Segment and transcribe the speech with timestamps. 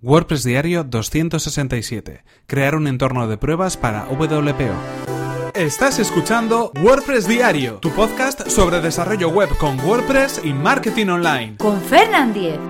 [0.00, 2.22] WordPress Diario 267.
[2.46, 5.50] Crear un entorno de pruebas para WPO.
[5.54, 11.56] Estás escuchando WordPress Diario, tu podcast sobre desarrollo web con WordPress y marketing online.
[11.56, 12.60] Con Fernand Diez.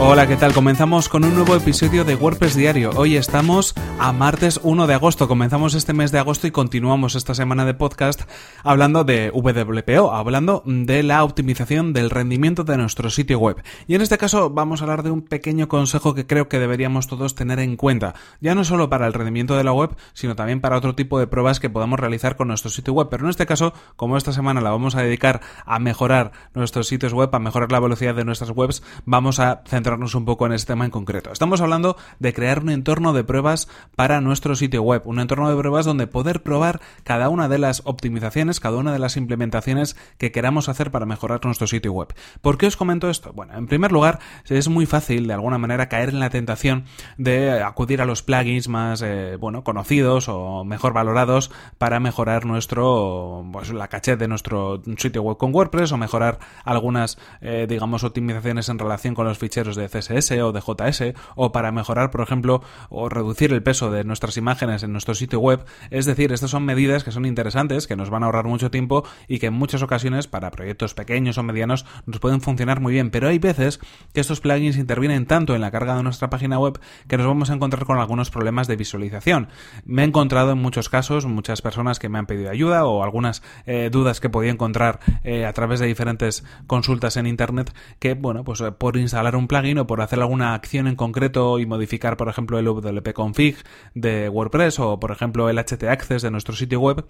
[0.00, 0.54] Hola, ¿qué tal?
[0.54, 2.92] Comenzamos con un nuevo episodio de WordPress Diario.
[2.94, 5.26] Hoy estamos a martes 1 de agosto.
[5.26, 8.22] Comenzamos este mes de agosto y continuamos esta semana de podcast
[8.62, 13.60] hablando de WPO, hablando de la optimización del rendimiento de nuestro sitio web.
[13.88, 17.08] Y en este caso vamos a hablar de un pequeño consejo que creo que deberíamos
[17.08, 20.60] todos tener en cuenta, ya no solo para el rendimiento de la web, sino también
[20.60, 23.08] para otro tipo de pruebas que podamos realizar con nuestro sitio web.
[23.10, 27.12] Pero en este caso, como esta semana la vamos a dedicar a mejorar nuestros sitios
[27.12, 30.72] web, a mejorar la velocidad de nuestras webs, vamos a centrar un poco en este
[30.72, 31.32] tema en concreto.
[31.32, 35.56] Estamos hablando de crear un entorno de pruebas para nuestro sitio web, un entorno de
[35.56, 40.30] pruebas donde poder probar cada una de las optimizaciones, cada una de las implementaciones que
[40.30, 42.08] queramos hacer para mejorar nuestro sitio web.
[42.42, 43.32] ¿Por qué os comento esto?
[43.32, 46.84] Bueno, en primer lugar, es muy fácil de alguna manera caer en la tentación
[47.16, 53.46] de acudir a los plugins más eh, bueno, conocidos o mejor valorados para mejorar nuestro
[53.52, 58.68] pues, la caché de nuestro sitio web con WordPress o mejorar algunas eh, digamos optimizaciones
[58.68, 62.62] en relación con los ficheros de CSS o de JS o para mejorar, por ejemplo,
[62.90, 65.64] o reducir el peso de nuestras imágenes en nuestro sitio web.
[65.90, 69.04] Es decir, estas son medidas que son interesantes, que nos van a ahorrar mucho tiempo
[69.28, 73.10] y que en muchas ocasiones para proyectos pequeños o medianos nos pueden funcionar muy bien.
[73.10, 73.80] Pero hay veces
[74.12, 77.50] que estos plugins intervienen tanto en la carga de nuestra página web que nos vamos
[77.50, 79.48] a encontrar con algunos problemas de visualización.
[79.84, 83.42] Me he encontrado en muchos casos muchas personas que me han pedido ayuda o algunas
[83.66, 88.44] eh, dudas que podía encontrar eh, a través de diferentes consultas en internet que, bueno,
[88.44, 92.16] pues eh, por instalar un plugin o por hacer alguna acción en concreto y modificar,
[92.16, 93.56] por ejemplo, el WP config
[93.94, 97.04] de WordPress o, por ejemplo, el HT Access de nuestro sitio web,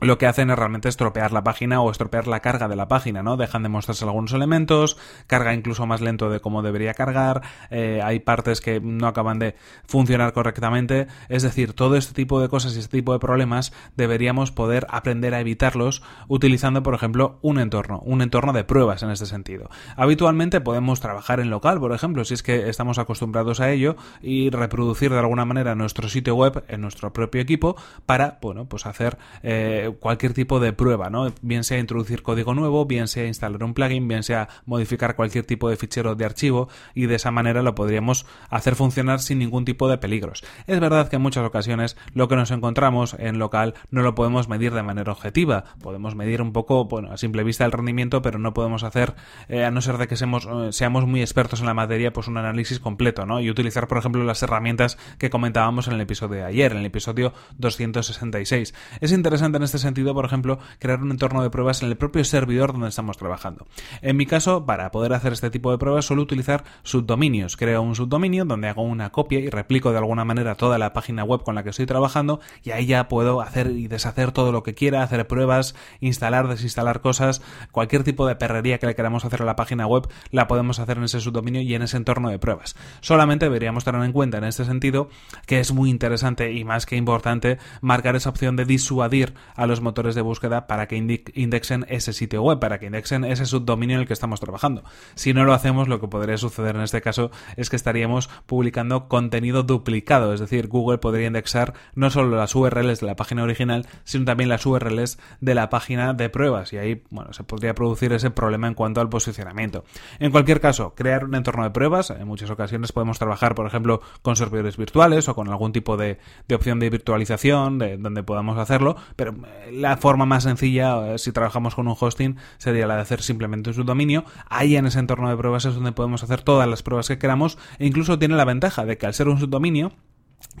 [0.00, 3.22] lo que hacen es realmente estropear la página o estropear la carga de la página,
[3.22, 3.36] ¿no?
[3.36, 8.20] Dejan de mostrarse algunos elementos, carga incluso más lento de cómo debería cargar, eh, hay
[8.20, 9.54] partes que no acaban de
[9.86, 14.52] funcionar correctamente, es decir, todo este tipo de cosas y este tipo de problemas deberíamos
[14.52, 19.26] poder aprender a evitarlos utilizando, por ejemplo, un entorno, un entorno de pruebas en este
[19.26, 19.70] sentido.
[19.96, 24.50] Habitualmente podemos trabajar en local, por ejemplo, si es que estamos acostumbrados a ello y
[24.50, 29.16] reproducir de alguna manera nuestro sitio web en nuestro propio equipo para, bueno, pues hacer
[29.42, 31.32] eh, cualquier tipo de prueba, ¿no?
[31.42, 35.68] Bien sea introducir código nuevo, bien sea instalar un plugin, bien sea modificar cualquier tipo
[35.68, 39.88] de fichero de archivo y de esa manera lo podríamos hacer funcionar sin ningún tipo
[39.88, 40.44] de peligros.
[40.66, 44.48] Es verdad que en muchas ocasiones lo que nos encontramos en local no lo podemos
[44.48, 48.38] medir de manera objetiva, podemos medir un poco, bueno, a simple vista el rendimiento, pero
[48.38, 49.14] no podemos hacer,
[49.48, 52.28] eh, a no ser de que seamos, eh, seamos muy expertos en la materia, pues
[52.28, 53.40] un análisis completo, ¿no?
[53.40, 56.86] Y utilizar, por ejemplo, las herramientas que comentábamos en el episodio de ayer, en el
[56.86, 58.74] episodio 266.
[59.00, 62.24] Es interesante en este sentido, por ejemplo, crear un entorno de pruebas en el propio
[62.24, 63.66] servidor donde estamos trabajando.
[64.02, 67.56] En mi caso, para poder hacer este tipo de pruebas, suelo utilizar subdominios.
[67.56, 71.24] Creo un subdominio donde hago una copia y replico de alguna manera toda la página
[71.24, 74.62] web con la que estoy trabajando y ahí ya puedo hacer y deshacer todo lo
[74.62, 79.42] que quiera, hacer pruebas, instalar, desinstalar cosas, cualquier tipo de perrería que le queramos hacer
[79.42, 82.38] a la página web, la podemos hacer en ese subdominio y en ese entorno de
[82.38, 82.76] pruebas.
[83.00, 85.08] Solamente deberíamos tener en cuenta en este sentido
[85.46, 89.34] que es muy interesante y más que importante marcar esa opción de disuadir
[89.66, 93.96] los motores de búsqueda para que indexen ese sitio web, para que indexen ese subdominio
[93.96, 94.84] en el que estamos trabajando.
[95.14, 99.08] Si no lo hacemos, lo que podría suceder en este caso es que estaríamos publicando
[99.08, 103.86] contenido duplicado, es decir, Google podría indexar no solo las URLs de la página original,
[104.04, 108.12] sino también las URLs de la página de pruebas y ahí, bueno, se podría producir
[108.12, 109.84] ese problema en cuanto al posicionamiento.
[110.18, 114.00] En cualquier caso, crear un entorno de pruebas, en muchas ocasiones podemos trabajar, por ejemplo,
[114.22, 116.18] con servidores virtuales o con algún tipo de,
[116.52, 119.34] opción de virtualización de, donde podamos hacerlo, pero
[119.70, 123.70] la forma más sencilla, eh, si trabajamos con un hosting, sería la de hacer simplemente
[123.70, 124.24] un subdominio.
[124.48, 127.58] Ahí en ese entorno de pruebas es donde podemos hacer todas las pruebas que queramos
[127.78, 129.92] e incluso tiene la ventaja de que al ser un subdominio,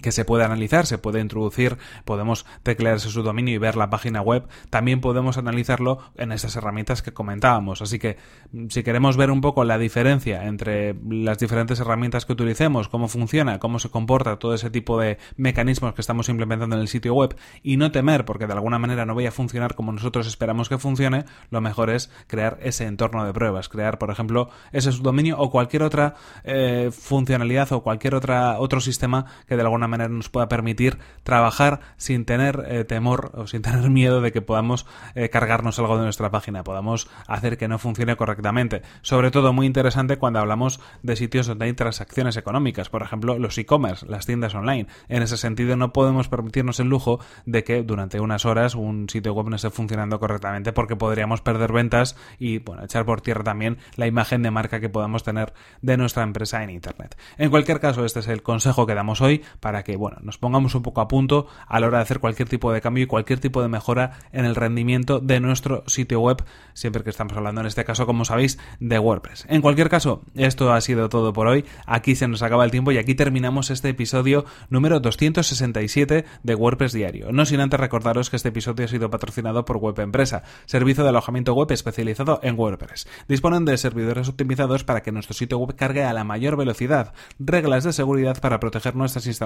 [0.00, 4.20] que se puede analizar, se puede introducir, podemos teclear ese subdominio y ver la página
[4.20, 7.82] web, también podemos analizarlo en estas herramientas que comentábamos.
[7.82, 8.16] Así que
[8.52, 13.08] mm, si queremos ver un poco la diferencia entre las diferentes herramientas que utilicemos, cómo
[13.08, 17.14] funciona, cómo se comporta todo ese tipo de mecanismos que estamos implementando en el sitio
[17.14, 20.68] web y no temer porque de alguna manera no vaya a funcionar como nosotros esperamos
[20.68, 25.38] que funcione, lo mejor es crear ese entorno de pruebas, crear por ejemplo ese subdominio
[25.38, 26.14] o cualquier otra
[26.44, 31.80] eh, funcionalidad o cualquier otra otro sistema que de alguna manera nos pueda permitir trabajar
[31.96, 36.04] sin tener eh, temor o sin tener miedo de que podamos eh, cargarnos algo de
[36.04, 38.82] nuestra página, podamos hacer que no funcione correctamente.
[39.02, 43.58] Sobre todo muy interesante cuando hablamos de sitios donde hay transacciones económicas, por ejemplo los
[43.58, 44.86] e-commerce, las tiendas online.
[45.08, 49.32] En ese sentido no podemos permitirnos el lujo de que durante unas horas un sitio
[49.34, 53.78] web no esté funcionando correctamente porque podríamos perder ventas y bueno, echar por tierra también
[53.96, 55.52] la imagen de marca que podamos tener
[55.82, 57.16] de nuestra empresa en internet.
[57.38, 60.74] En cualquier caso, este es el consejo que damos hoy para que bueno, nos pongamos
[60.74, 63.40] un poco a punto a la hora de hacer cualquier tipo de cambio y cualquier
[63.40, 66.44] tipo de mejora en el rendimiento de nuestro sitio web,
[66.74, 69.46] siempre que estamos hablando en este caso, como sabéis, de WordPress.
[69.48, 71.64] En cualquier caso, esto ha sido todo por hoy.
[71.86, 76.92] Aquí se nos acaba el tiempo y aquí terminamos este episodio número 267 de WordPress
[76.92, 77.32] Diario.
[77.32, 81.10] No sin antes recordaros que este episodio ha sido patrocinado por Web Empresa, servicio de
[81.10, 83.08] alojamiento web especializado en WordPress.
[83.28, 87.84] Disponen de servidores optimizados para que nuestro sitio web cargue a la mayor velocidad, reglas
[87.84, 89.45] de seguridad para proteger nuestras instalaciones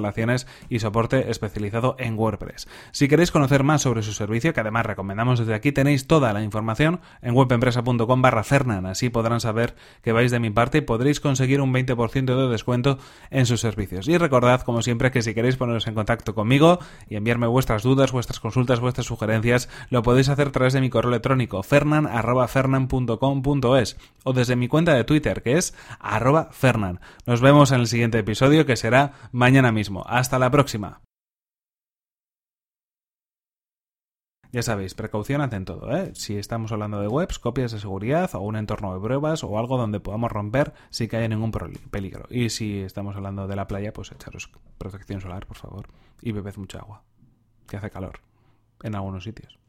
[0.68, 2.68] y soporte especializado en WordPress.
[2.92, 6.42] Si queréis conocer más sobre su servicio, que además recomendamos desde aquí, tenéis toda la
[6.42, 8.86] información en webempresa.com barra Fernan.
[8.86, 12.98] Así podrán saber que vais de mi parte y podréis conseguir un 20% de descuento
[13.30, 14.08] en sus servicios.
[14.08, 18.12] Y recordad, como siempre, que si queréis poneros en contacto conmigo y enviarme vuestras dudas,
[18.12, 24.32] vuestras consultas, vuestras sugerencias, lo podéis hacer a través de mi correo electrónico fernan.fernan.com.es o
[24.32, 27.00] desde mi cuenta de Twitter, que es arroba fernan.
[27.26, 29.89] Nos vemos en el siguiente episodio, que será mañana mismo.
[30.06, 31.02] Hasta la próxima.
[34.52, 36.10] Ya sabéis, precaución en todo, ¿eh?
[36.14, 39.78] Si estamos hablando de webs, copias de seguridad o un entorno de pruebas o algo
[39.78, 42.26] donde podamos romper sin que haya ningún peligro.
[42.30, 45.86] Y si estamos hablando de la playa, pues echaros protección solar, por favor.
[46.20, 47.04] Y bebed mucha agua,
[47.68, 48.20] que hace calor
[48.82, 49.59] en algunos sitios.